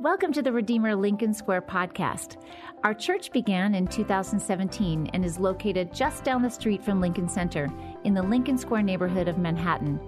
[0.00, 2.42] Welcome to the Redeemer Lincoln Square podcast.
[2.84, 7.70] Our church began in 2017 and is located just down the street from Lincoln Center
[8.04, 10.00] in the Lincoln Square neighborhood of Manhattan.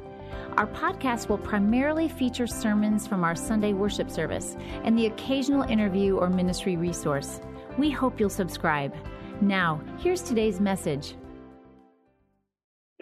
[0.56, 6.16] Our podcast will primarily feature sermons from our Sunday worship service and the occasional interview
[6.16, 7.43] or ministry resource.
[7.77, 8.95] We hope you'll subscribe.
[9.43, 11.16] Now, here's today's message.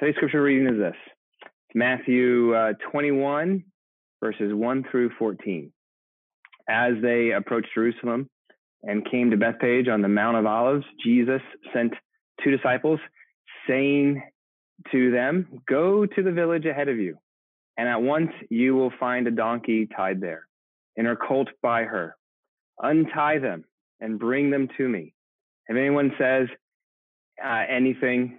[0.00, 0.96] Today's scripture reading is this
[1.72, 3.62] Matthew uh, 21,
[4.20, 5.70] verses 1 through 14
[6.70, 8.30] as they approached Jerusalem
[8.84, 11.42] and came to Bethphage on the Mount of Olives, Jesus
[11.74, 11.92] sent
[12.42, 13.00] two disciples,
[13.68, 14.22] saying
[14.92, 17.18] to them, Go to the village ahead of you,
[17.76, 20.46] and at once you will find a donkey tied there,
[20.96, 22.16] and her colt by her.
[22.78, 23.64] Untie them
[24.00, 25.12] and bring them to me.
[25.68, 26.48] If anyone says
[27.44, 28.38] uh, anything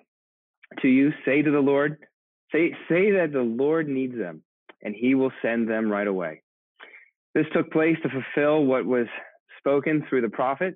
[0.81, 1.97] to you, say to the Lord,
[2.51, 4.41] say, say that the Lord needs them,
[4.81, 6.41] and he will send them right away.
[7.33, 9.07] This took place to fulfill what was
[9.57, 10.75] spoken through the prophet.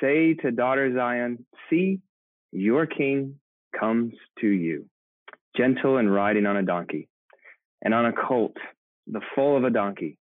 [0.00, 2.00] Say to daughter Zion, see,
[2.50, 3.36] your king
[3.78, 4.86] comes to you,
[5.56, 7.08] gentle and riding on a donkey,
[7.82, 8.56] and on a colt,
[9.06, 10.18] the foal of a donkey.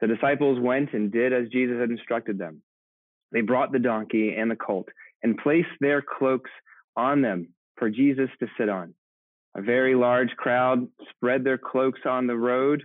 [0.00, 2.62] The disciples went and did as Jesus had instructed them.
[3.32, 4.88] They brought the donkey and the colt
[5.22, 6.50] and placed their cloaks
[6.96, 8.94] on them for Jesus to sit on.
[9.56, 12.84] A very large crowd spread their cloaks on the road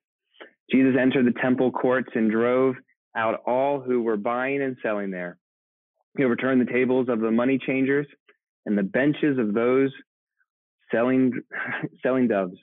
[0.71, 2.75] Jesus entered the temple courts and drove
[3.15, 5.37] out all who were buying and selling there.
[6.17, 8.07] He overturned the tables of the money changers
[8.65, 9.91] and the benches of those
[10.91, 11.41] selling
[12.03, 12.57] selling doves.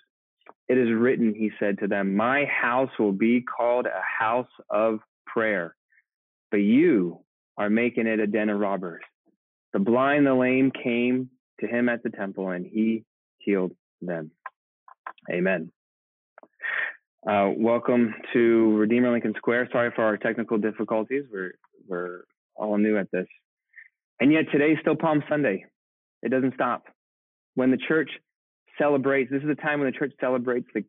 [0.68, 5.00] It is written, he said to them, My house will be called a house of
[5.26, 5.74] prayer,
[6.50, 7.20] but you
[7.56, 9.02] are making it a den of robbers.
[9.72, 11.30] The blind, the lame came
[11.60, 13.04] to him at the temple, and he
[13.38, 13.72] healed
[14.02, 14.30] them.
[15.30, 15.72] Amen.
[17.26, 19.68] Uh, welcome to Redeemer Lincoln Square.
[19.72, 21.24] Sorry for our technical difficulties.
[21.32, 21.54] We're
[21.88, 22.22] we're
[22.54, 23.26] all new at this,
[24.20, 25.64] and yet today is still Palm Sunday.
[26.22, 26.84] It doesn't stop.
[27.56, 28.08] When the church
[28.78, 30.84] celebrates, this is the time when the church celebrates the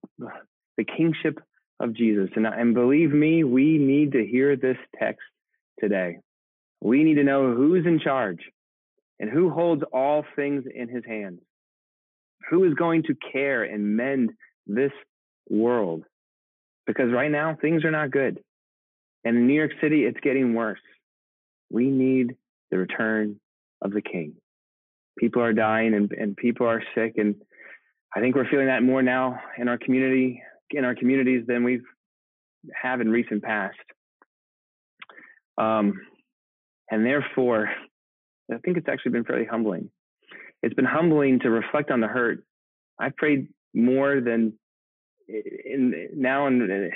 [0.78, 1.40] the kingship
[1.80, 2.30] of Jesus.
[2.36, 5.26] And and believe me, we need to hear this text
[5.80, 6.20] today.
[6.80, 8.40] We need to know who's in charge
[9.20, 11.40] and who holds all things in his hands.
[12.52, 14.30] Who is going to care and mend
[14.68, 14.92] this
[15.50, 16.04] world?
[16.90, 18.40] Because right now things are not good.
[19.24, 20.80] And in New York City, it's getting worse.
[21.70, 22.36] We need
[22.72, 23.40] the return
[23.84, 24.34] of the King.
[25.20, 27.14] People are dying and, and people are sick.
[27.18, 27.36] And
[28.16, 30.42] I think we're feeling that more now in our community,
[30.72, 31.84] in our communities than we've
[32.74, 33.78] have in recent past.
[35.60, 35.94] Um,
[36.90, 37.70] and therefore,
[38.52, 39.92] I think it's actually been fairly humbling.
[40.64, 42.44] It's been humbling to reflect on the hurt.
[43.00, 44.54] I've prayed more than
[45.30, 46.92] in now and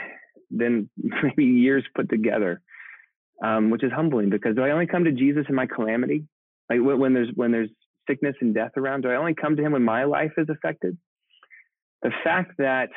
[0.50, 2.62] then maybe years put together,
[3.44, 6.26] um, which is humbling because do I only come to Jesus in my calamity?
[6.70, 7.70] Like when there's when there's
[8.08, 10.98] sickness and death around, do I only come to Him when my life is affected?
[12.02, 12.90] The fact that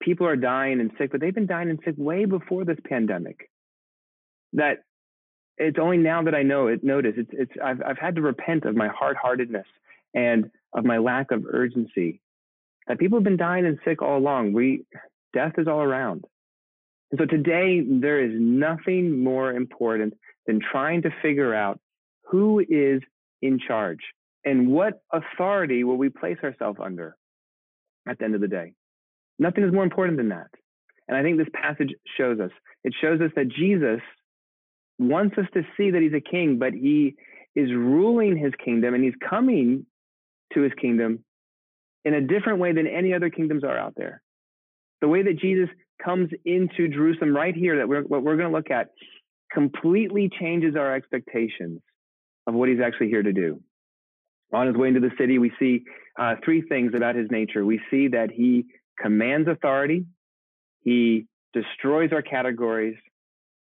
[0.00, 3.50] people are dying and sick, but they've been dying and sick way before this pandemic.
[4.52, 4.78] That
[5.56, 6.84] it's only now that I know it.
[6.84, 9.66] Notice it's it's I've I've had to repent of my hard heartedness
[10.14, 12.20] and of my lack of urgency
[12.88, 14.52] that people have been dying and sick all along.
[14.52, 14.84] We
[15.32, 16.24] death is all around.
[17.10, 20.14] And so today there is nothing more important
[20.46, 21.78] than trying to figure out
[22.24, 23.02] who is
[23.42, 24.00] in charge
[24.44, 27.16] and what authority will we place ourselves under
[28.08, 28.72] at the end of the day.
[29.38, 30.48] Nothing is more important than that.
[31.06, 32.50] And I think this passage shows us.
[32.84, 34.00] It shows us that Jesus
[34.98, 37.14] wants us to see that he's a king, but he
[37.54, 39.86] is ruling his kingdom and he's coming
[40.54, 41.24] to his kingdom
[42.04, 44.22] in a different way than any other kingdoms are out there.
[45.00, 45.68] The way that Jesus
[46.02, 48.90] comes into Jerusalem right here, that we're, what we're going to look at,
[49.52, 51.80] completely changes our expectations
[52.46, 53.60] of what he's actually here to do.
[54.52, 55.84] On his way into the city, we see
[56.18, 57.64] uh, three things about his nature.
[57.64, 58.64] We see that he
[59.00, 60.06] commands authority,
[60.82, 62.96] he destroys our categories,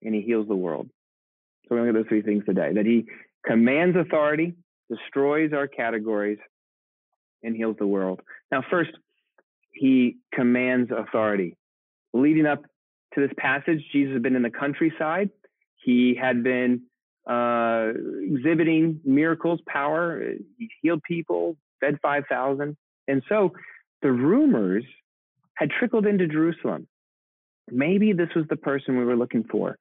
[0.01, 0.89] and he heals the world.
[1.63, 3.05] So we're going to look at those three things today that he
[3.45, 4.55] commands authority,
[4.89, 6.39] destroys our categories,
[7.43, 8.21] and heals the world.
[8.51, 8.91] Now, first,
[9.71, 11.55] he commands authority.
[12.13, 12.63] Leading up
[13.13, 15.29] to this passage, Jesus had been in the countryside.
[15.83, 16.81] He had been
[17.29, 17.91] uh,
[18.21, 20.21] exhibiting miracles, power.
[20.57, 22.75] He healed people, fed 5,000.
[23.07, 23.53] And so
[24.01, 24.83] the rumors
[25.55, 26.87] had trickled into Jerusalem.
[27.69, 29.77] Maybe this was the person we were looking for.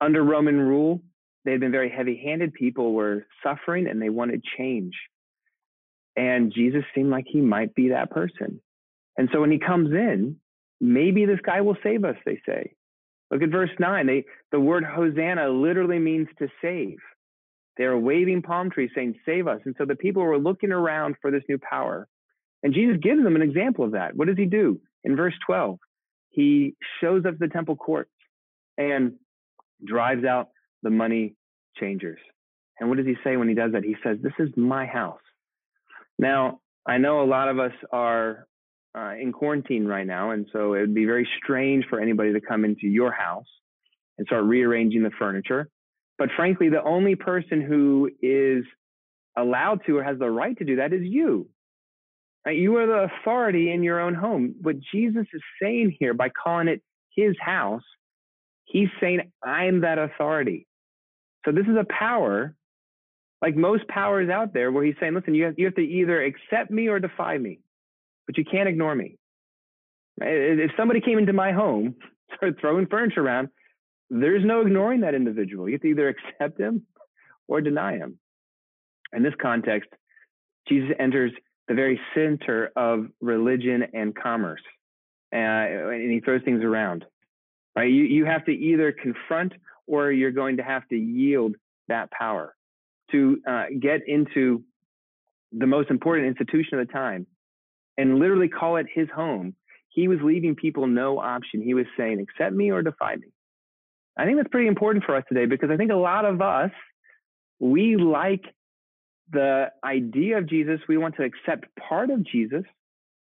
[0.00, 1.00] Under Roman rule,
[1.44, 2.52] they had been very heavy handed.
[2.54, 4.94] People were suffering and they wanted change.
[6.16, 8.60] And Jesus seemed like he might be that person.
[9.16, 10.36] And so when he comes in,
[10.80, 12.74] maybe this guy will save us, they say.
[13.30, 14.06] Look at verse 9.
[14.06, 16.98] They, the word Hosanna literally means to save.
[17.78, 19.60] They're waving palm trees saying, Save us.
[19.64, 22.06] And so the people were looking around for this new power.
[22.62, 24.14] And Jesus gives them an example of that.
[24.14, 24.80] What does he do?
[25.04, 25.78] In verse 12,
[26.28, 28.10] he shows up the temple courts
[28.76, 29.14] and
[29.84, 30.48] drives out
[30.82, 31.34] the money
[31.78, 32.20] changers.
[32.78, 33.84] And what does he say when he does that?
[33.84, 35.20] He says, This is my house.
[36.22, 38.46] Now, I know a lot of us are
[38.96, 42.40] uh, in quarantine right now, and so it would be very strange for anybody to
[42.40, 43.48] come into your house
[44.16, 45.68] and start rearranging the furniture.
[46.18, 48.62] But frankly, the only person who is
[49.36, 51.48] allowed to or has the right to do that is you.
[52.46, 52.56] Right?
[52.56, 54.54] You are the authority in your own home.
[54.60, 56.82] What Jesus is saying here by calling it
[57.16, 57.82] his house,
[58.66, 60.68] he's saying, I'm that authority.
[61.44, 62.54] So this is a power,
[63.42, 66.22] like most powers out there, where he's saying, listen, you have, you have to either
[66.22, 67.58] accept me or defy me,
[68.26, 69.16] but you can't ignore me.
[70.18, 71.96] If somebody came into my home,
[72.36, 73.48] started throwing furniture around,
[74.08, 75.68] there's no ignoring that individual.
[75.68, 76.86] You have to either accept him
[77.48, 78.18] or deny him.
[79.12, 79.90] In this context,
[80.68, 81.32] Jesus enters
[81.66, 84.62] the very center of religion and commerce,
[85.34, 87.04] uh, and he throws things around.
[87.74, 87.90] Right?
[87.90, 89.54] You you have to either confront
[89.86, 91.56] or you're going to have to yield
[91.88, 92.54] that power
[93.12, 94.62] to uh, get into
[95.52, 97.26] the most important institution of the time
[97.98, 99.54] and literally call it his home.
[99.88, 101.60] He was leaving people no option.
[101.62, 103.28] He was saying, accept me or defy me.
[104.16, 106.70] I think that's pretty important for us today because I think a lot of us,
[107.60, 108.44] we like
[109.30, 110.80] the idea of Jesus.
[110.88, 112.64] We want to accept part of Jesus,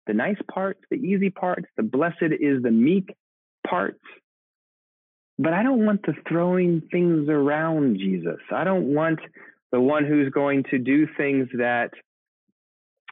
[0.07, 3.15] the nice parts, the easy parts, the blessed is the meek
[3.67, 4.01] parts.
[5.39, 8.41] But I don't want the throwing things around Jesus.
[8.53, 9.21] I don't want
[9.73, 11.91] the one who's going to do things that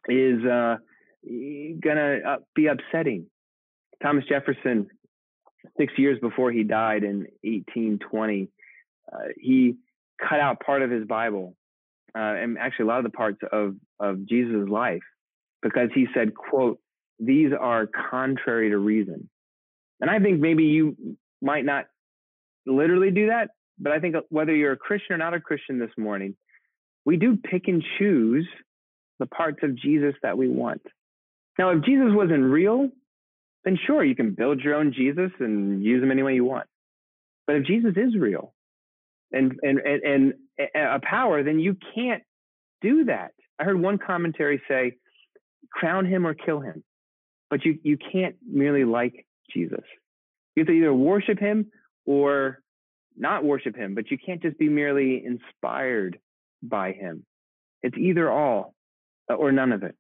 [0.09, 0.77] is uh,
[1.25, 3.27] going to uh, be upsetting.
[4.03, 4.89] Thomas Jefferson
[5.79, 8.49] six years before he died in 1820,
[9.13, 9.75] uh, he
[10.21, 11.57] cut out part of his Bible,
[12.17, 15.03] uh, and actually a lot of the parts of of Jesus' life,
[15.63, 16.79] because he said, "quote
[17.19, 19.29] These are contrary to reason."
[20.01, 21.87] And I think maybe you might not
[22.67, 25.91] literally do that, but I think whether you're a Christian or not a Christian this
[25.97, 26.37] morning,
[27.05, 28.47] we do pick and choose
[29.19, 30.83] the parts of Jesus that we want.
[31.59, 32.89] Now, if Jesus wasn't real,
[33.65, 36.67] then sure, you can build your own Jesus and use him any way you want.
[37.47, 38.55] But if Jesus is real
[39.33, 40.35] and, and, and, and
[40.75, 42.23] a power, then you can't
[42.81, 43.33] do that.
[43.59, 44.99] I heard one commentary say,
[45.73, 46.85] crown him or kill him.
[47.51, 49.85] But you, you can't merely like Jesus.
[50.55, 51.73] You have to either worship him
[52.07, 52.61] or
[53.17, 56.19] not worship him, but you can't just be merely inspired
[56.63, 57.25] by him.
[57.83, 58.75] It's either all
[59.29, 59.95] or none of it.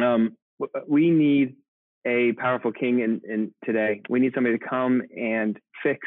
[0.00, 0.36] Um,
[0.86, 1.56] we need
[2.06, 4.02] a powerful king in, in today.
[4.08, 6.00] We need somebody to come and fix.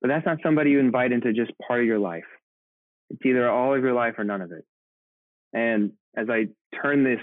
[0.00, 2.24] But that's not somebody you invite into just part of your life.
[3.10, 4.64] It's either all of your life or none of it.
[5.52, 6.48] And as I
[6.82, 7.20] turn this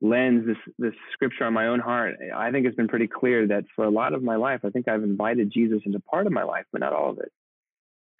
[0.00, 3.64] lens, this this scripture on my own heart, I think it's been pretty clear that
[3.74, 6.42] for a lot of my life, I think I've invited Jesus into part of my
[6.42, 7.32] life, but not all of it.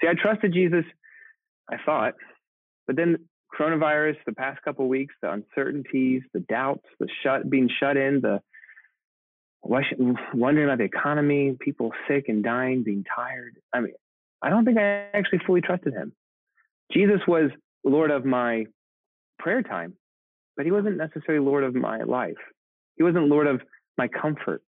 [0.01, 0.85] See, I trusted Jesus,
[1.71, 2.15] I thought,
[2.87, 3.19] but then
[3.59, 8.41] coronavirus, the past couple weeks, the uncertainties, the doubts, the shut being shut in, the
[9.63, 13.57] wondering about the economy, people sick and dying, being tired.
[13.73, 13.95] I mean,
[14.43, 16.13] I don't think I actually fully trusted him.
[16.93, 17.51] Jesus was
[17.83, 18.67] Lord of my
[19.39, 19.95] prayer time,
[20.57, 22.35] but he wasn't necessarily Lord of my life.
[22.97, 23.63] He wasn't Lord of
[23.97, 24.63] my comfort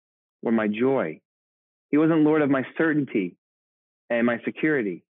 [0.43, 1.21] or my joy.
[1.91, 3.37] He wasn't Lord of my certainty
[4.11, 5.03] and my security.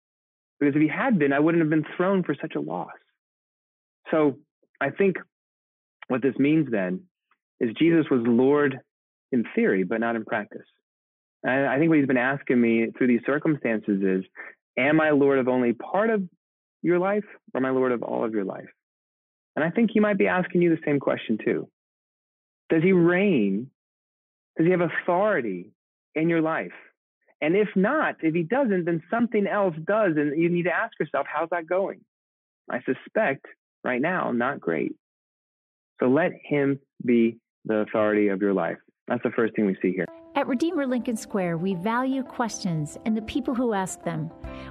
[0.60, 2.92] Because if he had been, I wouldn't have been thrown for such a loss.
[4.12, 4.38] So
[4.80, 5.18] I think
[6.08, 7.02] what this means then
[7.60, 8.80] is Jesus was Lord
[9.32, 10.66] in theory, but not in practice.
[11.44, 14.24] And I think what he's been asking me through these circumstances is,
[14.78, 16.24] am I Lord of only part of
[16.82, 18.70] your life or am I Lord of all of your life?
[19.56, 21.70] And I think he might be asking you the same question too.
[22.70, 23.70] Does he reign?
[24.58, 25.72] Does he have authority
[26.16, 26.72] in your life?
[27.44, 30.14] And if not, if he doesn't, then something else does.
[30.16, 32.00] And you need to ask yourself, how's that going?
[32.72, 33.46] I suspect
[33.84, 34.96] right now, not great.
[36.00, 38.78] So let him be the authority of your life.
[39.10, 40.06] That's the first thing we see here.
[40.36, 44.28] At Redeemer Lincoln Square, we value questions and the people who ask them,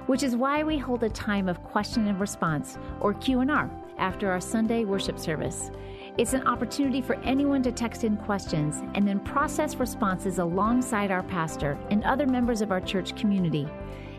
[0.07, 4.41] which is why we hold a time of question and response or Q&R after our
[4.41, 5.71] Sunday worship service.
[6.17, 11.23] It's an opportunity for anyone to text in questions and then process responses alongside our
[11.23, 13.67] pastor and other members of our church community.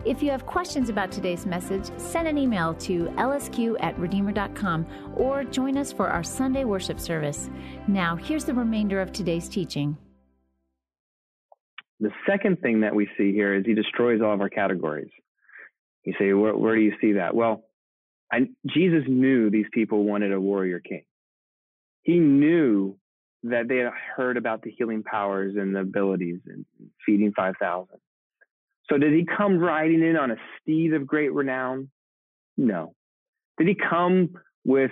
[0.05, 5.45] If you have questions about today's message, send an email to lsq at redeemer.com or
[5.45, 7.49] join us for our Sunday worship service.
[7.89, 9.97] Now, here's the remainder of today's teaching.
[12.01, 15.11] The second thing that we see here is he destroys all of our categories.
[16.03, 17.35] You say, where, where do you see that?
[17.35, 17.65] Well,
[18.33, 21.05] I, Jesus knew these people wanted a warrior king.
[22.03, 22.97] He knew
[23.45, 26.65] that they had heard about the healing powers and the abilities and
[27.05, 27.89] feeding 5,000.
[28.91, 31.91] So did he come riding in on a steed of great renown?
[32.57, 32.95] No.
[33.59, 34.91] Did he come with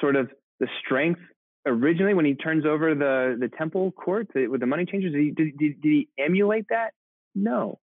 [0.00, 0.30] sort of
[0.60, 1.20] the strength
[1.66, 5.12] originally when he turns over the the temple court with the money changers?
[5.12, 6.92] Did he, did, did, did he emulate that?
[7.34, 7.78] No.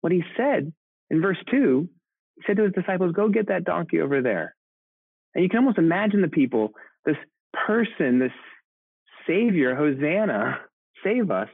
[0.00, 0.72] What he said
[1.10, 2.03] in verse two, he
[2.46, 4.54] said to his disciples, "Go get that donkey over there."
[5.34, 6.72] And you can almost imagine the people,
[7.04, 7.16] this
[7.52, 8.32] person, this
[9.26, 10.60] Savior, Hosanna,
[11.02, 11.48] save us.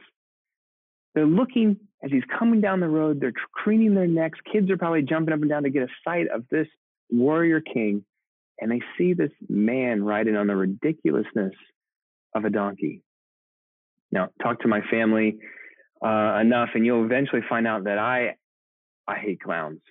[1.13, 3.19] They're looking as he's coming down the road.
[3.19, 4.39] They're craning their necks.
[4.51, 6.67] Kids are probably jumping up and down to get a sight of this
[7.09, 8.05] warrior king
[8.61, 11.53] and they see this man riding on the ridiculousness
[12.35, 13.01] of a donkey.
[14.11, 15.39] Now, talk to my family
[16.05, 18.35] uh, enough, and you'll eventually find out that I
[19.07, 19.81] I hate clowns.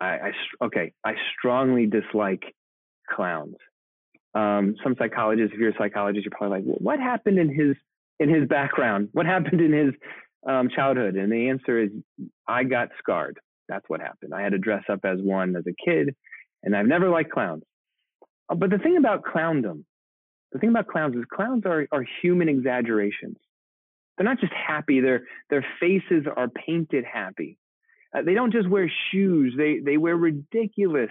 [0.00, 2.42] I, I okay, I strongly dislike
[3.10, 3.56] clowns.
[4.34, 7.76] Um, some psychologists, if you're a psychologist, you're probably like, what happened in his
[8.20, 9.08] in his background?
[9.12, 9.94] What happened in his
[10.48, 11.16] um, childhood?
[11.16, 11.90] And the answer is,
[12.46, 13.38] I got scarred.
[13.68, 14.34] That's what happened.
[14.34, 16.14] I had to dress up as one as a kid,
[16.62, 17.62] and I've never liked clowns.
[18.48, 19.84] Uh, but the thing about clowndom,
[20.52, 23.36] the thing about clowns is clowns are, are human exaggerations.
[24.16, 27.56] They're not just happy, their, their faces are painted happy.
[28.14, 31.10] Uh, they don't just wear shoes, they, they wear ridiculously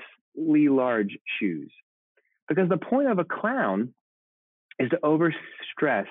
[0.70, 1.72] large shoes.
[2.48, 3.94] Because the point of a clown
[4.80, 6.06] is to overstress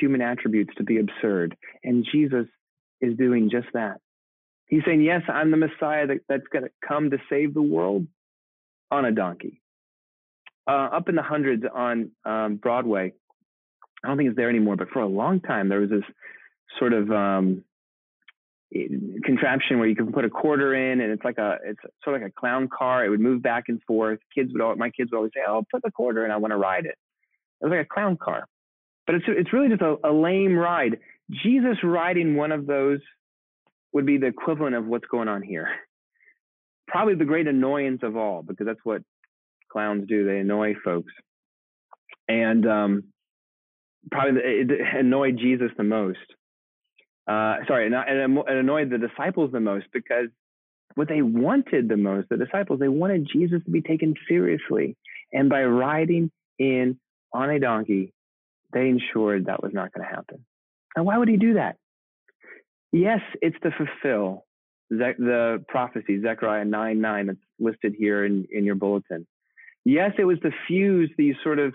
[0.00, 1.56] human attributes to be absurd.
[1.82, 2.46] And Jesus
[3.00, 4.00] is doing just that.
[4.66, 8.06] He's saying, Yes, I'm the Messiah that, that's going to come to save the world
[8.90, 9.60] on a donkey
[10.66, 13.12] uh, up in the hundreds on um, Broadway.
[14.04, 16.04] I don't think it's there anymore, but for a long time there was this
[16.78, 17.64] sort of um,
[19.24, 22.22] contraption where you can put a quarter in, and it's like a it's sort of
[22.22, 23.04] like a clown car.
[23.04, 24.18] It would move back and forth.
[24.34, 26.30] Kids would all, my kids would always say, "Oh, put the quarter in.
[26.30, 26.96] I want to ride it."
[27.60, 28.46] It was like a clown car,
[29.06, 30.98] but it's it's really just a, a lame ride.
[31.30, 33.00] Jesus riding one of those
[33.92, 35.68] would be the equivalent of what's going on here.
[36.88, 39.02] Probably the great annoyance of all, because that's what
[39.70, 40.26] clowns do.
[40.26, 41.12] They annoy folks.
[42.28, 43.04] And um,
[44.10, 46.18] probably it annoyed Jesus the most.
[47.26, 50.28] Uh, sorry, and it annoyed the disciples the most because
[50.94, 54.96] what they wanted the most, the disciples, they wanted Jesus to be taken seriously.
[55.32, 56.98] And by riding in
[57.32, 58.12] on a donkey,
[58.72, 60.44] they ensured that was not going to happen.
[60.96, 61.76] And why would he do that?
[62.92, 64.44] Yes, it's to fulfill
[64.90, 69.26] the prophecy, Zechariah 9 9, that's listed here in, in your bulletin.
[69.84, 71.74] Yes, it was to fuse these sort of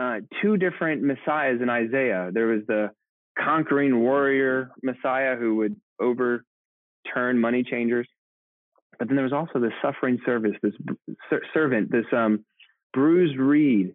[0.00, 2.30] uh, two different messiahs in Isaiah.
[2.32, 2.90] There was the
[3.38, 8.08] conquering warrior messiah who would overturn money changers,
[8.98, 10.74] but then there was also the suffering service, this
[11.54, 12.44] servant, this um,
[12.92, 13.94] bruised reed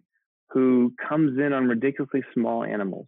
[0.50, 3.06] who comes in on ridiculously small animals.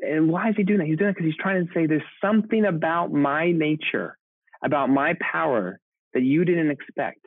[0.00, 0.86] And why is he doing that?
[0.86, 4.18] He's doing it because he's trying to say there's something about my nature,
[4.64, 5.78] about my power
[6.14, 7.20] that you didn't expect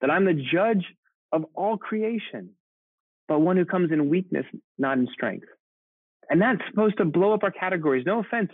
[0.00, 0.84] that I'm the judge
[1.32, 2.50] of all creation,
[3.28, 4.46] but one who comes in weakness,
[4.78, 5.46] not in strength.
[6.30, 8.04] And that's supposed to blow up our categories.
[8.06, 8.50] No offense.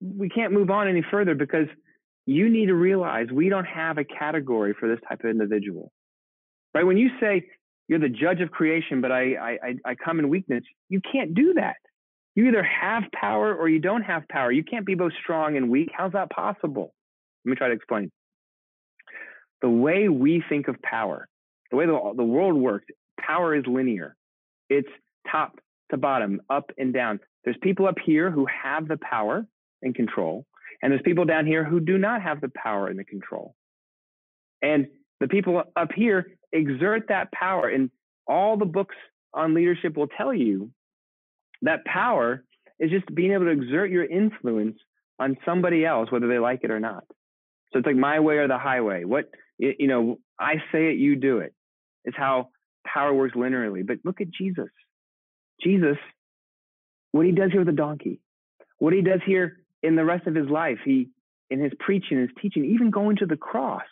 [0.00, 1.66] We can't move on any further because
[2.26, 5.92] you need to realize we don't have a category for this type of individual.
[6.74, 6.84] Right?
[6.84, 7.48] When you say
[7.88, 11.54] you're the judge of creation, but I, I, I come in weakness, you can't do
[11.54, 11.76] that.
[12.34, 14.50] You either have power or you don't have power.
[14.50, 15.90] You can't be both strong and weak.
[15.94, 16.94] How's that possible?
[17.44, 18.10] Let me try to explain
[19.62, 21.28] the way we think of power,
[21.70, 22.86] the way the, the world works,
[23.18, 24.16] power is linear.
[24.68, 24.88] It's
[25.30, 25.58] top
[25.92, 27.20] to bottom, up and down.
[27.44, 29.46] There's people up here who have the power
[29.80, 30.46] and control,
[30.82, 33.54] and there's people down here who do not have the power and the control.
[34.60, 34.86] And
[35.20, 37.68] the people up here exert that power.
[37.68, 37.90] And
[38.26, 38.96] all the books
[39.32, 40.70] on leadership will tell you
[41.62, 42.44] that power
[42.78, 44.76] is just being able to exert your influence
[45.18, 47.04] on somebody else, whether they like it or not.
[47.72, 49.04] So it's like my way or the highway.
[49.04, 51.54] What you know, I say it, you do it.
[52.04, 52.48] It's how
[52.84, 53.86] power works linearly.
[53.86, 54.68] But look at Jesus.
[55.60, 55.96] Jesus,
[57.12, 58.20] what he does here with the donkey.
[58.78, 61.08] What he does here in the rest of his life, he
[61.50, 63.82] in his preaching, his teaching, even going to the cross,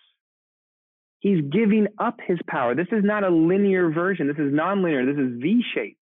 [1.18, 2.74] he's giving up his power.
[2.74, 4.26] This is not a linear version.
[4.26, 5.04] This is nonlinear.
[5.04, 6.00] This is V-shaped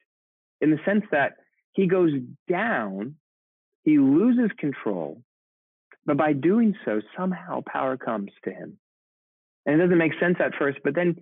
[0.61, 1.37] in the sense that
[1.73, 2.13] he goes
[2.49, 3.15] down,
[3.85, 5.23] he loses control,
[6.05, 8.79] but by doing so, somehow power comes to him.
[9.67, 11.17] And it doesn't make sense at first, but then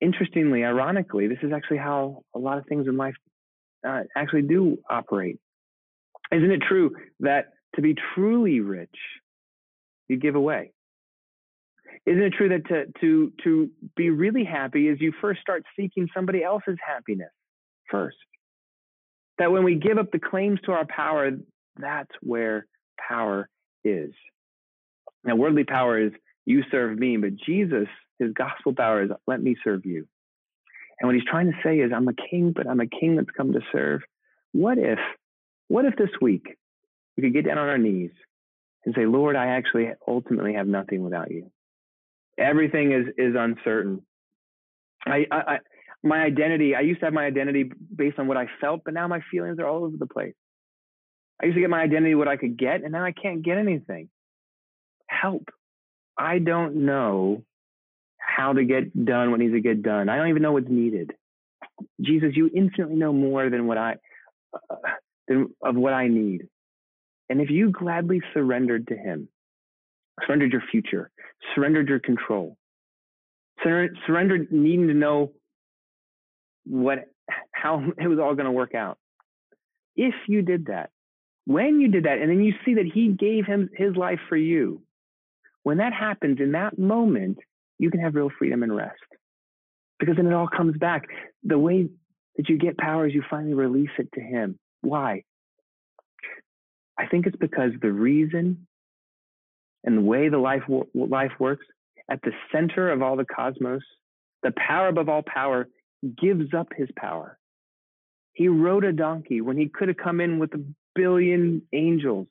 [0.00, 3.14] interestingly, ironically, this is actually how a lot of things in life
[3.86, 5.38] uh, actually do operate.
[6.32, 6.90] Isn't it true
[7.20, 8.94] that to be truly rich,
[10.08, 10.72] you give away?
[12.04, 16.08] Isn't it true that to, to, to be really happy is you first start seeking
[16.14, 17.30] somebody else's happiness
[17.90, 18.16] first?
[19.38, 21.30] That when we give up the claims to our power,
[21.78, 22.66] that's where
[23.08, 23.48] power
[23.84, 24.12] is.
[25.24, 26.12] Now, worldly power is
[26.44, 27.88] you serve me, but Jesus,
[28.18, 30.06] his gospel power is let me serve you.
[30.98, 33.30] And what he's trying to say is, I'm a king, but I'm a king that's
[33.36, 34.00] come to serve.
[34.52, 34.98] What if,
[35.68, 36.46] what if this week
[37.16, 38.12] we could get down on our knees
[38.84, 41.50] and say, Lord, I actually ultimately have nothing without you.
[42.38, 44.02] Everything is is uncertain.
[45.06, 45.58] I, I, I
[46.02, 49.08] my identity, I used to have my identity based on what I felt, but now
[49.08, 50.34] my feelings are all over the place.
[51.42, 53.58] I used to get my identity what I could get, and now I can't get
[53.58, 54.08] anything.
[55.08, 55.48] Help.
[56.16, 57.42] I don't know
[58.26, 60.08] how to get done what needs to get done.
[60.08, 61.12] I don't even know what's needed.
[62.00, 63.96] Jesus, you infinitely know more than what I
[64.70, 64.76] uh,
[65.28, 66.48] than of what I need.
[67.28, 69.28] And if you gladly surrendered to Him,
[70.26, 71.10] surrendered your future,
[71.54, 72.56] surrendered your control,
[73.62, 75.32] surrendered needing to know
[76.64, 77.08] what
[77.52, 78.98] how it was all going to work out.
[79.96, 80.90] If you did that,
[81.46, 84.36] when you did that, and then you see that He gave Him His life for
[84.36, 84.82] you,
[85.62, 87.38] when that happens in that moment,
[87.78, 88.94] you can have real freedom and rest.
[89.98, 91.04] Because then it all comes back.
[91.42, 91.88] The way
[92.36, 94.58] that you get power is you finally release it to Him.
[94.82, 95.22] Why?
[96.98, 98.66] I think it's because the reason
[99.84, 100.62] and the way the life
[100.94, 101.64] life works
[102.10, 103.82] at the center of all the cosmos,
[104.42, 105.68] the power above all power
[106.20, 107.38] gives up his power.
[108.32, 112.28] He rode a donkey when he could have come in with a billion angels.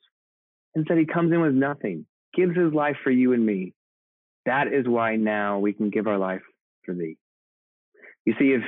[0.74, 3.72] Instead, he comes in with nothing, gives his life for you and me.
[4.46, 6.42] That is why now we can give our life
[6.84, 7.18] for thee.
[8.24, 8.62] You see, if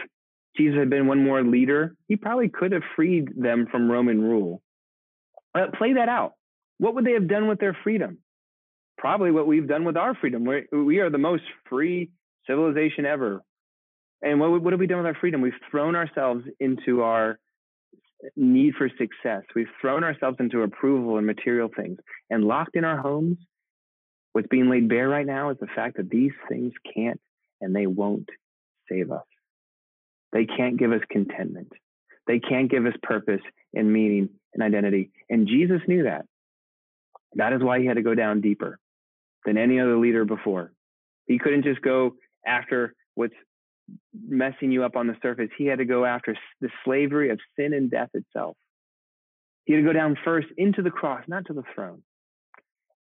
[0.56, 4.60] Jesus had been one more leader, he probably could have freed them from Roman rule.
[5.54, 6.32] But play that out.
[6.78, 8.18] What would they have done with their freedom?
[8.98, 10.44] Probably what we've done with our freedom.
[10.44, 12.10] We're, we are the most free
[12.46, 13.42] civilization ever.
[14.20, 15.40] And what, what have we done with our freedom?
[15.40, 17.38] We've thrown ourselves into our
[18.36, 19.42] need for success.
[19.54, 21.98] We've thrown ourselves into approval and material things
[22.30, 23.38] and locked in our homes
[24.38, 27.20] What's being laid bare right now is the fact that these things can't
[27.60, 28.28] and they won't
[28.88, 29.24] save us.
[30.32, 31.72] They can't give us contentment.
[32.28, 33.40] They can't give us purpose
[33.74, 35.10] and meaning and identity.
[35.28, 36.24] And Jesus knew that.
[37.34, 38.78] That is why he had to go down deeper
[39.44, 40.72] than any other leader before.
[41.26, 42.14] He couldn't just go
[42.46, 43.34] after what's
[44.24, 45.50] messing you up on the surface.
[45.58, 48.56] He had to go after the slavery of sin and death itself.
[49.64, 52.04] He had to go down first into the cross, not to the throne.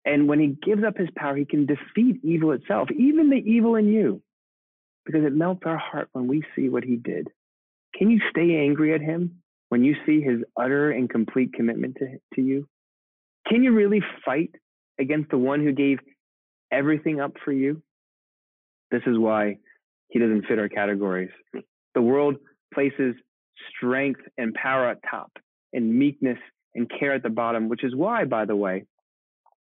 [0.07, 3.75] And when he gives up his power, he can defeat evil itself, even the evil
[3.75, 4.21] in you,
[5.05, 7.27] because it melts our heart when we see what he did.
[7.93, 12.07] Can you stay angry at him when you see his utter and complete commitment to,
[12.35, 12.69] to you?
[13.47, 14.51] Can you really fight
[14.97, 15.99] against the one who gave
[16.71, 17.83] everything up for you?
[18.91, 19.57] This is why
[20.07, 21.31] he doesn't fit our categories.
[21.95, 22.37] The world
[22.73, 23.13] places
[23.75, 25.31] strength and power at top
[25.73, 26.37] and meekness
[26.75, 28.85] and care at the bottom, which is why, by the way,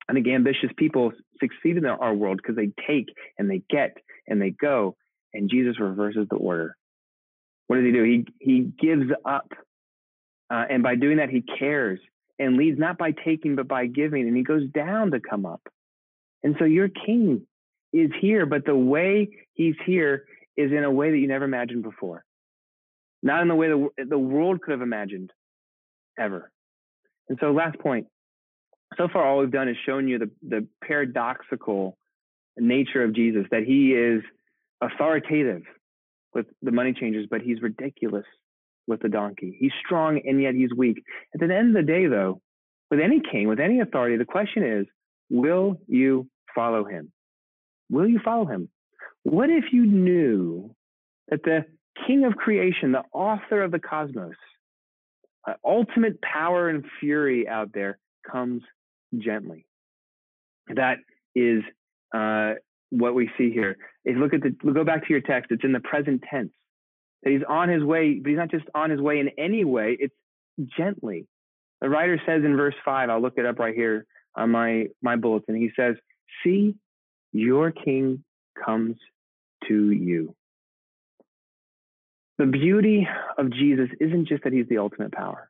[0.09, 3.07] I think ambitious people succeed in our world because they take
[3.39, 4.97] and they get and they go,
[5.33, 6.77] and Jesus reverses the order.
[7.67, 8.05] What does he do?
[8.05, 9.51] He he gives up,
[10.51, 11.99] uh, and by doing that, he cares
[12.39, 15.63] and leads not by taking but by giving, and he goes down to come up.
[16.43, 17.47] And so your King
[17.93, 20.25] is here, but the way he's here
[20.57, 22.25] is in a way that you never imagined before,
[23.23, 25.33] not in the way the the world could have imagined,
[26.19, 26.51] ever.
[27.31, 28.07] And so, last point
[28.97, 31.97] so far all we've done is shown you the, the paradoxical
[32.57, 34.23] nature of Jesus, that he is
[34.81, 35.63] authoritative
[36.33, 38.25] with the money changers, but he's ridiculous
[38.87, 39.57] with the donkey.
[39.59, 41.03] He's strong and yet he's weak.
[41.35, 42.41] At the end of the day, though,
[42.91, 44.87] with any king, with any authority, the question is,
[45.31, 47.11] will you follow him?
[47.91, 48.69] Will you follow him?
[49.23, 50.75] What if you knew
[51.29, 51.65] that the
[52.07, 54.35] king of creation, the author of the cosmos,
[55.47, 57.99] uh, ultimate power and fury out there
[58.31, 58.63] comes
[59.19, 59.67] gently.
[60.75, 60.99] That
[61.35, 61.63] is
[62.15, 62.55] uh,
[62.91, 63.77] what we see here.
[64.05, 66.53] If look at the, go back to your text, it's in the present tense.
[67.23, 69.97] That he's on his way, but he's not just on his way in any way,
[69.99, 70.15] it's
[70.77, 71.27] gently.
[71.81, 75.17] The writer says in verse 5, I'll look it up right here on my, my
[75.17, 75.57] bulletin.
[75.57, 75.97] He says,
[76.43, 76.75] See,
[77.33, 78.25] your king
[78.65, 78.97] comes
[79.69, 80.35] to you.
[82.39, 83.07] The beauty
[83.39, 85.49] of Jesus isn't just that he's the ultimate power.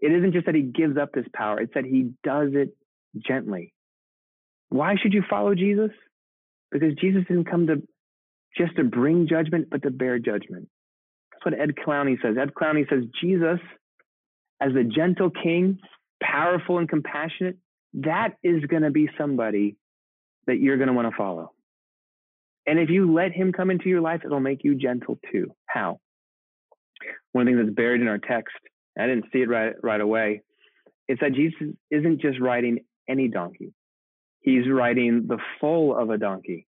[0.00, 1.60] It isn't just that he gives up this power.
[1.60, 2.74] It's that he does it
[3.26, 3.74] gently.
[4.68, 5.90] Why should you follow Jesus?
[6.70, 7.82] Because Jesus didn't come to
[8.56, 10.68] just to bring judgment, but to bear judgment.
[11.32, 12.36] That's what Ed Clowney says.
[12.40, 13.60] Ed Clowney says Jesus,
[14.60, 15.78] as the gentle king,
[16.22, 17.56] powerful and compassionate,
[17.94, 19.76] that is going to be somebody
[20.46, 21.52] that you're going to want to follow.
[22.66, 25.54] And if you let him come into your life, it'll make you gentle too.
[25.66, 25.98] How?
[27.32, 28.54] One thing that's buried in our text,
[28.98, 30.42] I didn't see it right, right away,
[31.08, 33.72] it's that Jesus isn't just riding any donkey.
[34.40, 36.66] He's riding the foal of a donkey.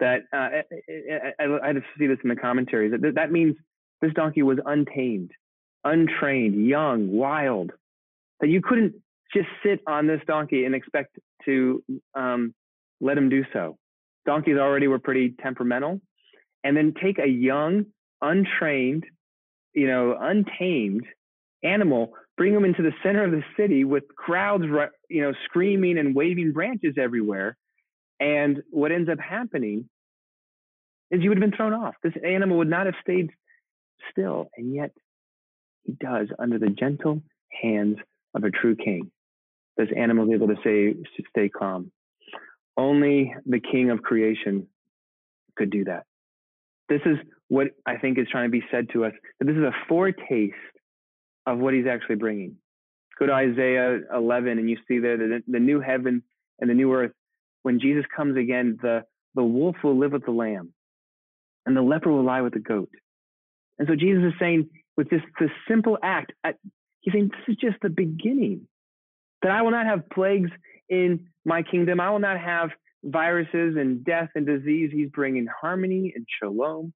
[0.00, 0.62] That uh,
[1.40, 2.92] I, I, I see this in the commentaries.
[2.92, 3.56] That, that means
[4.00, 5.32] this donkey was untamed,
[5.84, 7.72] untrained, young, wild.
[8.40, 8.94] That you couldn't
[9.34, 11.82] just sit on this donkey and expect to
[12.14, 12.54] um,
[13.00, 13.76] let him do so.
[14.24, 16.00] Donkeys already were pretty temperamental,
[16.62, 17.86] and then take a young,
[18.22, 19.04] untrained,
[19.74, 21.04] you know, untamed
[21.62, 24.64] animal, bring them into the center of the city with crowds,
[25.08, 27.56] you know, screaming and waving branches everywhere.
[28.20, 29.88] And what ends up happening
[31.10, 31.94] is you would have been thrown off.
[32.02, 33.30] This animal would not have stayed
[34.10, 34.92] still, and yet
[35.84, 37.22] he does under the gentle
[37.62, 37.96] hands
[38.34, 39.10] of a true king.
[39.76, 40.94] This animal is able to say,
[41.30, 41.90] stay calm.
[42.76, 44.66] Only the king of creation
[45.56, 46.04] could do that.
[46.88, 47.16] This is
[47.48, 50.54] what I think is trying to be said to us that this is a foretaste
[51.52, 52.56] of what he's actually bringing.
[53.18, 56.22] Go to Isaiah 11 and you see there the, the new heaven
[56.60, 57.12] and the new earth.
[57.62, 60.72] When Jesus comes again, the, the wolf will live with the lamb
[61.66, 62.90] and the leper will lie with the goat.
[63.78, 66.32] And so Jesus is saying, with this, this simple act,
[67.00, 68.66] he's saying, this is just the beginning.
[69.42, 70.50] That I will not have plagues
[70.88, 72.00] in my kingdom.
[72.00, 72.70] I will not have
[73.04, 74.90] viruses and death and disease.
[74.92, 76.92] He's bringing harmony and shalom.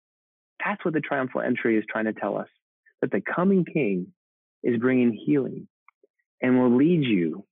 [0.65, 2.49] That's what the triumphal entry is trying to tell us
[3.01, 4.13] that the coming king
[4.63, 5.69] is bringing healing
[6.41, 7.45] and will lead you.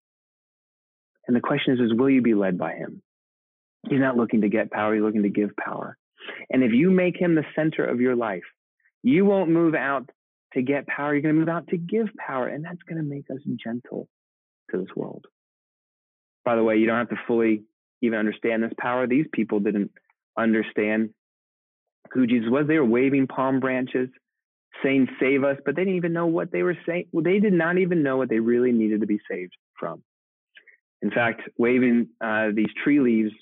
[1.26, 3.02] And the question is, is will you be led by him?
[3.88, 5.96] He's not looking to get power, he's looking to give power.
[6.50, 8.42] And if you make him the center of your life,
[9.02, 10.10] you won't move out
[10.54, 11.14] to get power.
[11.14, 12.48] You're going to move out to give power.
[12.48, 14.08] And that's going to make us gentle
[14.70, 15.26] to this world.
[16.44, 17.62] By the way, you don't have to fully
[18.02, 19.06] even understand this power.
[19.06, 19.90] These people didn't
[20.36, 21.10] understand
[22.12, 22.66] who Jesus was.
[22.66, 24.08] They were waving palm branches,
[24.83, 27.06] saying, Save us, but they didn't even know what they were saying.
[27.12, 30.02] Well, they did not even know what they really needed to be saved from.
[31.02, 33.33] In fact, waving uh, these tree leaves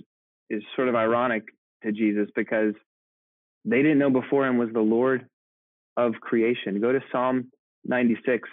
[0.49, 1.45] is sort of ironic
[1.83, 2.75] to Jesus because
[3.65, 5.27] they didn't know before him was the Lord
[5.97, 6.81] of creation.
[6.81, 7.51] Go to Psalm
[7.85, 8.49] 96,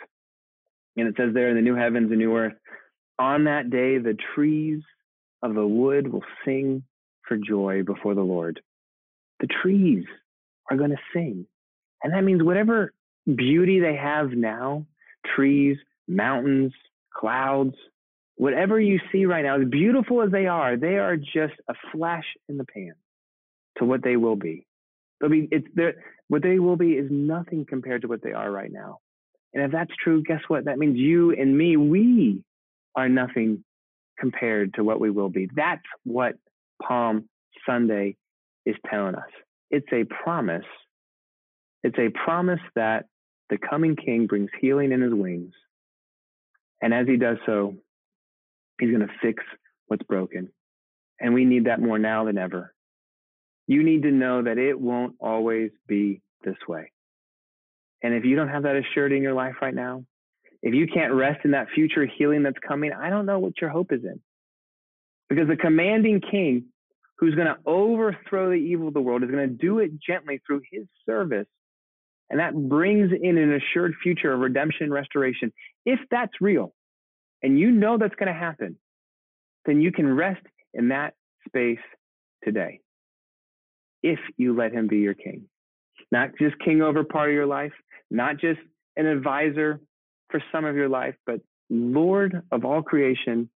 [0.97, 2.53] and it says there in the new heavens and new earth,
[3.19, 4.81] on that day the trees
[5.41, 6.83] of the wood will sing
[7.27, 8.61] for joy before the Lord.
[9.39, 10.05] The trees
[10.69, 11.45] are going to sing.
[12.05, 12.93] And that means whatever
[13.25, 14.85] beauty they have now,
[15.35, 15.75] trees,
[16.07, 16.71] mountains,
[17.11, 17.73] clouds,
[18.35, 22.25] whatever you see right now, as beautiful as they are, they are just a flash
[22.47, 22.93] in the pan
[23.79, 24.67] to what they will be.
[25.23, 25.67] I mean, it's
[26.27, 28.99] what they will be is nothing compared to what they are right now.
[29.55, 30.65] And if that's true, guess what?
[30.65, 32.43] That means you and me, we
[32.95, 33.63] are nothing
[34.19, 35.49] compared to what we will be.
[35.55, 36.35] That's what
[36.87, 37.27] Palm
[37.65, 38.15] Sunday
[38.63, 39.23] is telling us.
[39.71, 40.65] It's a promise.
[41.85, 43.05] It's a promise that
[43.51, 45.53] the coming king brings healing in his wings.
[46.81, 47.75] And as he does so,
[48.79, 49.43] he's going to fix
[49.85, 50.49] what's broken.
[51.19, 52.73] And we need that more now than ever.
[53.67, 56.91] You need to know that it won't always be this way.
[58.01, 60.05] And if you don't have that assured in your life right now,
[60.63, 63.69] if you can't rest in that future healing that's coming, I don't know what your
[63.69, 64.19] hope is in.
[65.29, 66.65] Because the commanding king
[67.19, 70.41] who's going to overthrow the evil of the world is going to do it gently
[70.47, 71.45] through his service.
[72.29, 75.53] And that brings in an assured future of redemption restoration.
[75.85, 76.73] If that's real,
[77.43, 78.77] and you know that's going to happen,
[79.65, 80.41] then you can rest
[80.73, 81.13] in that
[81.47, 81.79] space
[82.43, 82.79] today
[84.01, 85.45] if you let him be your king.
[86.11, 87.73] Not just king over part of your life,
[88.09, 88.59] not just
[88.95, 89.79] an advisor
[90.29, 93.49] for some of your life, but Lord of all creation,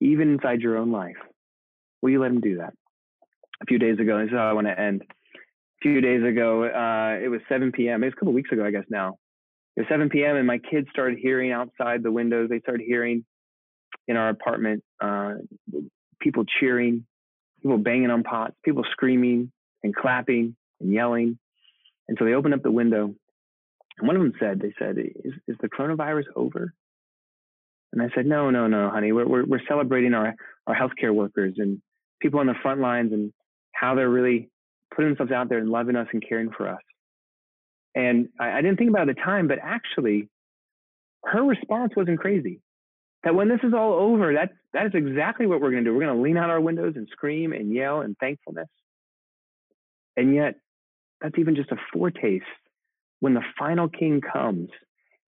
[0.00, 1.16] even inside your own life.
[2.02, 2.74] Will you let him do that?
[3.62, 5.02] A few days ago, this is how I want to end.
[5.82, 8.02] Few days ago, uh, it was 7 p.m.
[8.02, 9.18] It was a couple weeks ago, I guess now.
[9.76, 10.36] It was 7 p.m.
[10.36, 12.48] and my kids started hearing outside the windows.
[12.48, 13.24] They started hearing
[14.08, 15.34] in our apartment uh,
[16.20, 17.04] people cheering,
[17.62, 21.38] people banging on pots, people screaming, and clapping and yelling.
[22.08, 23.14] And so they opened up the window.
[23.98, 26.72] And one of them said, they said, is, is the coronavirus over?
[27.92, 30.34] And I said, no, no, no, honey, we're, we're, we're celebrating our,
[30.66, 31.80] our healthcare workers and
[32.20, 33.32] people on the front lines and
[33.72, 34.50] how they're really
[34.94, 36.80] putting themselves out there and loving us and caring for us.
[37.94, 40.28] And I, I didn't think about it at the time, but actually,
[41.24, 42.60] her response wasn't crazy.
[43.24, 45.94] That when this is all over, that's that is exactly what we're going to do.
[45.94, 48.68] We're going to lean out our windows and scream and yell and thankfulness.
[50.16, 50.56] And yet,
[51.20, 52.44] that's even just a foretaste
[53.20, 54.68] when the final king comes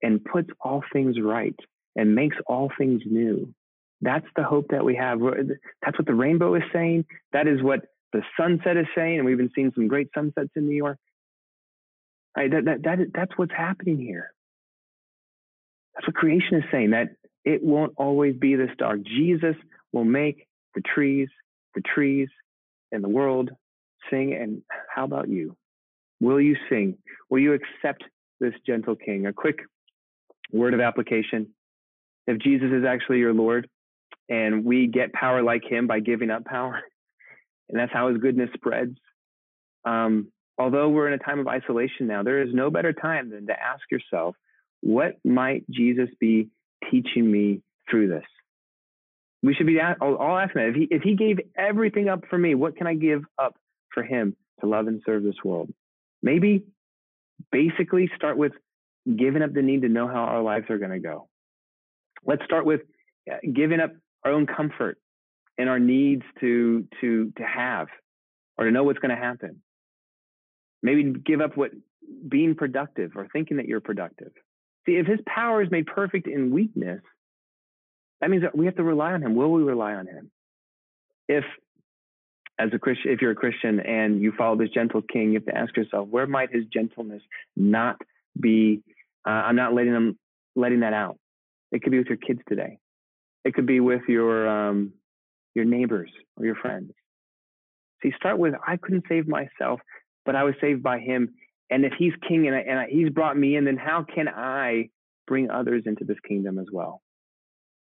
[0.03, 1.57] and puts all things right
[1.97, 3.53] and makes all things new.
[4.01, 5.18] That's the hope that we have.
[5.83, 7.07] That's what the rainbow is saying.
[7.33, 7.81] That is what
[8.12, 9.18] the sunset is saying.
[9.18, 10.99] And we've been seeing some great sunsets in New York.
[12.37, 12.51] Right?
[12.51, 14.33] That, that, that, that's what's happening here.
[15.94, 17.09] That's what creation is saying, that
[17.44, 19.01] it won't always be this dark.
[19.03, 19.57] Jesus
[19.92, 21.29] will make the trees,
[21.75, 22.29] the trees,
[22.92, 23.51] and the world
[24.11, 24.35] sing.
[24.35, 24.62] And
[24.94, 25.57] how about you?
[26.21, 26.99] Will you sing?
[27.31, 28.05] Will you accept
[28.38, 29.27] this gentle king?
[29.27, 29.59] A quick
[30.53, 31.49] word of application.
[32.27, 33.68] If Jesus is actually your Lord
[34.29, 36.83] and we get power like him by giving up power,
[37.68, 38.96] and that's how his goodness spreads.
[39.85, 43.46] Um, although we're in a time of isolation now, there is no better time than
[43.46, 44.37] to ask yourself,
[44.81, 46.48] what might Jesus be
[46.90, 48.24] teaching me through this?
[49.42, 50.68] We should be all asking that.
[50.70, 53.57] If he, if he gave everything up for me, what can I give up
[53.94, 55.72] for him to love and serve this world?
[56.22, 56.64] Maybe
[57.52, 58.52] basically start with
[59.07, 61.28] giving up the need to know how our lives are going to go.
[62.26, 62.81] Let's start with
[63.31, 63.92] uh, giving up
[64.24, 64.98] our own comfort
[65.59, 67.88] and our needs to to to have
[68.57, 69.61] or to know what's going to happen.
[70.83, 71.73] Maybe give up what
[72.27, 74.33] being productive or thinking that you're productive.
[74.87, 77.03] See, if his power is made perfect in weakness,
[78.21, 79.35] that means that we have to rely on him.
[79.35, 80.31] Will we rely on him?
[81.29, 81.44] If
[82.59, 85.47] as a Christian, if you're a Christian and you follow this gentle king, you have
[85.47, 87.23] to ask yourself, where might his gentleness
[87.57, 87.97] not
[88.38, 88.83] be?
[89.27, 90.18] Uh, I'm not letting them
[90.57, 91.18] letting that out.
[91.71, 92.79] It could be with your kids today.
[93.44, 94.92] It could be with your um,
[95.59, 96.92] your neighbors or your friends.
[98.03, 99.81] See, start with I couldn't save myself,
[100.25, 101.35] but I was saved by Him.
[101.68, 104.29] And if He's King and, I, and I, He's brought me in, then how can
[104.29, 104.90] I
[105.27, 107.03] bring others into this kingdom as well?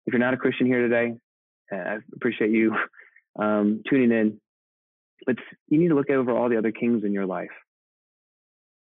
[0.06, 1.14] If you're not a Christian here today,
[1.70, 2.74] I appreciate you
[3.38, 4.40] um, tuning in.
[5.26, 5.36] But
[5.68, 7.50] you need to look over all the other kings in your life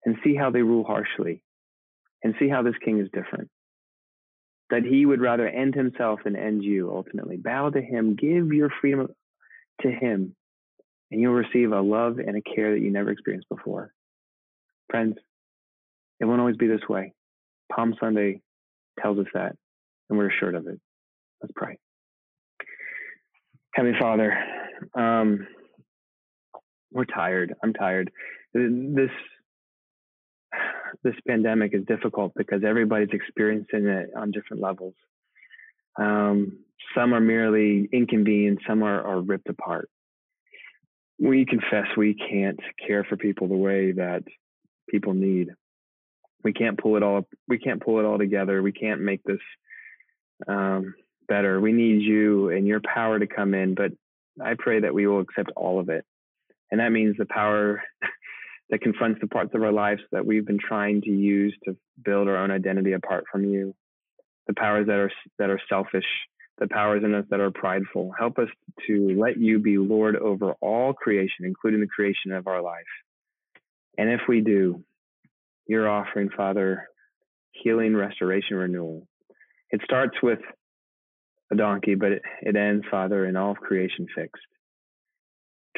[0.06, 1.42] and see how they rule harshly
[2.24, 3.50] and see how this king is different.
[4.72, 7.38] That he would rather end himself than end you ultimately.
[7.38, 9.08] Bow to him, give your freedom
[9.82, 10.36] to him,
[11.12, 13.94] and you'll receive a love and a care that you never experienced before.
[14.90, 15.18] Friends,
[16.20, 17.14] it won't always be this way.
[17.72, 18.42] Palm Sunday
[19.00, 19.56] tells us that,
[20.10, 20.80] and we're assured of it.
[21.42, 21.78] Let's pray.
[23.74, 24.34] Heavenly Father,
[24.96, 25.48] um,
[26.92, 27.54] we're tired.
[27.62, 28.10] I'm tired.
[28.54, 29.12] This
[31.04, 34.94] this pandemic is difficult because everybody's experiencing it on different levels.
[35.98, 36.60] Um,
[36.96, 39.90] some are merely inconvenient, some are, are ripped apart.
[41.20, 44.24] We confess we can't care for people the way that
[44.90, 45.50] people need.
[46.44, 47.28] We can't pull it all.
[47.48, 48.62] We can't pull it all together.
[48.62, 49.40] We can't make this
[50.48, 50.94] um,
[51.28, 51.60] better.
[51.60, 53.74] We need you and your power to come in.
[53.74, 53.94] But
[54.44, 56.06] I pray that we will accept all of it
[56.72, 57.84] and that means the power
[58.70, 62.28] that confronts the parts of our lives that we've been trying to use to build
[62.28, 63.76] our own identity apart from you.
[64.48, 66.06] The powers that are that are selfish,
[66.58, 68.14] the powers in us that are prideful.
[68.18, 68.48] Help us
[68.88, 72.84] to let you be Lord over all creation, including the creation of our life.
[73.98, 74.84] And if we do,
[75.68, 76.88] you're offering, Father,
[77.52, 79.08] healing, restoration, renewal.
[79.72, 80.40] It starts with
[81.52, 84.42] a donkey, but it, it ends, Father, in all of creation fixed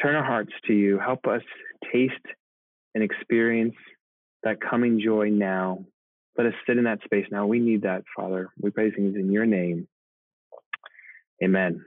[0.00, 0.98] turn our hearts to you.
[0.98, 1.42] Help us
[1.92, 2.14] taste
[2.98, 3.76] and experience
[4.42, 5.84] that coming joy now.
[6.36, 7.46] Let us sit in that space now.
[7.46, 8.50] We need that, Father.
[8.60, 9.86] We pray things in your name.
[11.42, 11.84] Amen.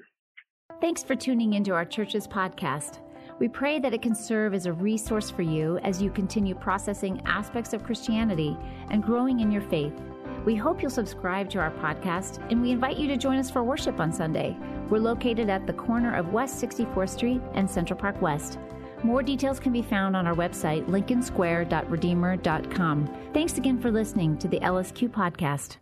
[0.79, 2.99] Thanks for tuning into our church's podcast.
[3.39, 7.21] We pray that it can serve as a resource for you as you continue processing
[7.25, 8.57] aspects of Christianity
[8.89, 9.93] and growing in your faith.
[10.45, 13.63] We hope you'll subscribe to our podcast, and we invite you to join us for
[13.63, 14.57] worship on Sunday.
[14.89, 18.57] We're located at the corner of West 64th Street and Central Park West.
[19.03, 23.17] More details can be found on our website, lincolnsquare.redeemer.com.
[23.33, 25.77] Thanks again for listening to the LSQ podcast.